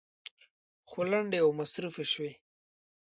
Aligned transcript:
خو 0.89 0.99
لنډې 1.11 1.37
او 1.43 1.49
مصروفې 1.59 2.05
شوې. 2.13 2.31